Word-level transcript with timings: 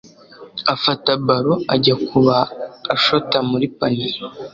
afata 0.73 1.09
ballon 1.25 1.59
ajya 1.73 1.95
kuba 2.07 2.35
ashota 2.95 3.37
muri 3.49 3.65
panier 3.77 4.15